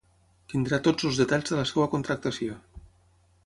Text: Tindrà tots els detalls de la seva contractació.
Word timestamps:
Tindrà 0.53 0.79
tots 0.87 1.05
els 1.11 1.21
detalls 1.23 1.53
de 1.53 1.59
la 1.61 1.67
seva 1.73 1.87
contractació. 1.95 2.61